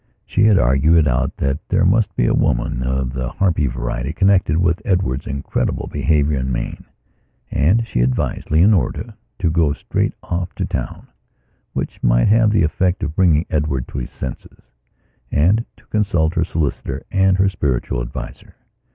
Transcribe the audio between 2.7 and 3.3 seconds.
of the